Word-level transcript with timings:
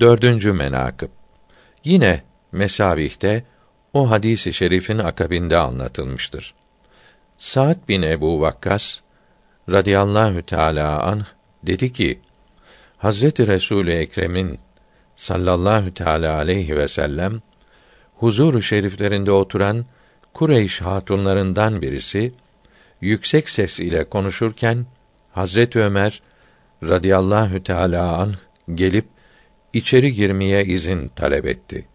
Dördüncü 0.00 0.52
menakıb 0.52 1.08
Yine 1.84 2.22
mesabihte 2.52 3.44
o 3.92 4.10
hadisi 4.10 4.52
şerifin 4.52 4.98
akabinde 4.98 5.56
anlatılmıştır. 5.56 6.54
Sa'd 7.38 7.88
bin 7.88 8.02
Ebu 8.02 8.40
Vakkas 8.40 9.00
radıyallahu 9.70 10.42
teala 10.42 11.02
anh 11.02 11.24
dedi 11.62 11.92
ki: 11.92 12.20
Hazreti 12.96 13.46
Resul 13.46 13.88
Ekrem'in 13.88 14.60
sallallahu 15.16 15.94
teala 15.94 16.36
aleyhi 16.36 16.76
ve 16.76 16.88
sellem 16.88 17.40
huzur 18.16 18.62
şeriflerinde 18.62 19.32
oturan 19.32 19.86
Kureyş 20.34 20.80
hatunlarından 20.80 21.82
birisi 21.82 22.32
yüksek 23.00 23.48
ses 23.48 23.80
ile 23.80 24.04
konuşurken 24.04 24.86
Hazret 25.32 25.76
Ömer 25.76 26.22
radıyallahu 26.82 27.62
teala 27.62 28.16
an 28.16 28.34
gelip 28.74 29.17
içeri 29.72 30.14
girmeye 30.14 30.64
izin 30.64 31.08
talep 31.08 31.46
etti. 31.46 31.88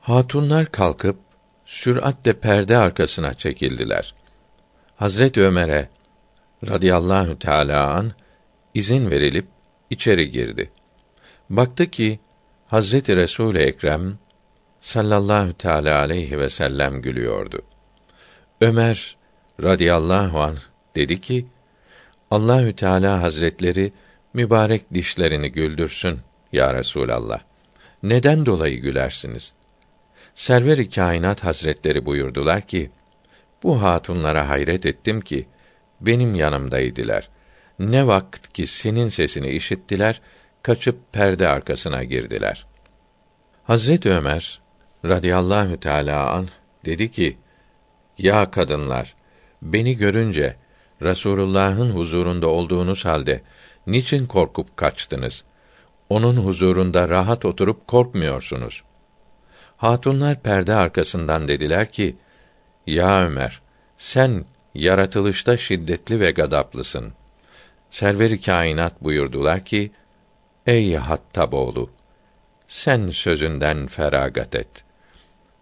Hatunlar 0.00 0.66
kalkıp 0.66 1.16
süratle 1.64 2.32
perde 2.32 2.76
arkasına 2.76 3.34
çekildiler. 3.34 4.14
Hazret 4.96 5.38
Ömer'e 5.38 5.88
radıyallahu 6.68 7.38
teala 7.38 7.94
an 7.94 8.12
izin 8.74 9.10
verilip 9.10 9.46
içeri 9.90 10.30
girdi. 10.30 10.70
Baktı 11.50 11.86
ki 11.86 12.20
Hazreti 12.66 13.16
Resul 13.16 13.56
Ekrem 13.56 14.18
sallallahu 14.80 15.52
teala 15.52 15.98
aleyhi 15.98 16.38
ve 16.38 16.48
sellem 16.48 17.02
gülüyordu. 17.02 17.62
Ömer 18.60 19.16
radıyallahu 19.62 20.40
anh 20.40 20.60
dedi 20.96 21.20
ki: 21.20 21.46
Allahü 22.30 22.72
Teala 22.76 23.22
Hazretleri 23.22 23.92
mübarek 24.34 24.94
dişlerini 24.94 25.52
güldürsün 25.52 26.20
ya 26.52 26.74
Resulallah. 26.74 27.40
Neden 28.02 28.46
dolayı 28.46 28.80
gülersiniz? 28.80 29.52
Server-i 30.34 30.90
Kainat 30.90 31.44
Hazretleri 31.44 32.06
buyurdular 32.06 32.60
ki: 32.60 32.90
Bu 33.62 33.82
hatunlara 33.82 34.48
hayret 34.48 34.86
ettim 34.86 35.20
ki 35.20 35.46
benim 36.00 36.34
yanımdaydılar. 36.34 37.28
Ne 37.78 38.06
vakit 38.06 38.52
ki 38.52 38.66
senin 38.66 39.08
sesini 39.08 39.48
işittiler, 39.48 40.20
kaçıp 40.62 41.12
perde 41.12 41.48
arkasına 41.48 42.04
girdiler. 42.04 42.66
Hazret 43.64 44.06
Ömer 44.06 44.60
radıyallahu 45.04 45.80
teala 45.80 46.30
an 46.30 46.48
dedi 46.84 47.10
ki: 47.10 47.38
Ya 48.18 48.50
kadınlar, 48.50 49.14
beni 49.62 49.96
görünce 49.96 50.56
Resulullah'ın 51.02 51.90
huzurunda 51.90 52.48
olduğunuz 52.48 53.04
halde 53.04 53.42
niçin 53.86 54.26
korkup 54.26 54.76
kaçtınız? 54.76 55.44
Onun 56.08 56.36
huzurunda 56.36 57.08
rahat 57.08 57.44
oturup 57.44 57.86
korkmuyorsunuz. 57.86 58.82
Hatunlar 59.76 60.42
perde 60.42 60.74
arkasından 60.74 61.48
dediler 61.48 61.88
ki: 61.88 62.16
Ya 62.86 63.26
Ömer, 63.26 63.62
sen 63.98 64.44
yaratılışta 64.74 65.56
şiddetli 65.56 66.20
ve 66.20 66.30
gadaplısın. 66.30 67.12
Server-i 67.90 68.40
kainat 68.40 69.04
buyurdular 69.04 69.64
ki: 69.64 69.92
Ey 70.66 70.94
Hattab 70.94 71.52
oğlu, 71.52 71.90
sen 72.66 73.10
sözünden 73.10 73.86
feragat 73.86 74.54
et. 74.54 74.84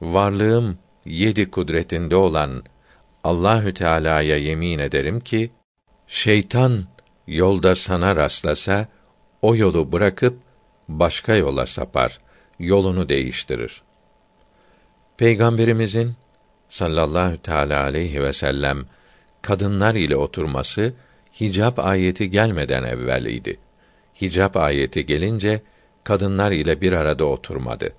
Varlığım 0.01 0.79
yedi 1.05 1.51
kudretinde 1.51 2.17
olan 2.17 2.63
Allahü 3.25 3.75
Teala'ya 3.75 4.37
yemin 4.37 4.79
ederim 4.79 5.21
ki 5.21 5.51
şeytan 6.07 6.85
yolda 7.27 7.75
sana 7.75 8.17
rastlasa 8.17 8.89
o 9.43 9.57
yolu 9.57 9.93
bırakıp 9.93 10.39
başka 10.89 11.35
yola 11.35 11.67
sapar, 11.67 12.19
yolunu 12.59 13.09
değiştirir. 13.09 13.83
Peygamberimizin 15.17 16.15
sallallahu 16.69 17.43
teala 17.43 17.83
aleyhi 17.83 18.23
ve 18.23 18.33
sellem 18.33 18.85
kadınlar 19.43 19.95
ile 19.95 20.17
oturması 20.17 20.95
hicap 21.41 21.79
ayeti 21.79 22.31
gelmeden 22.31 22.83
evvel 22.83 23.27
idi. 23.27 23.59
Hicap 24.21 24.57
ayeti 24.57 25.07
gelince 25.07 25.63
kadınlar 26.05 26.53
ile 26.53 26.81
bir 26.81 26.93
arada 26.93 27.25
oturmadı. 27.25 27.93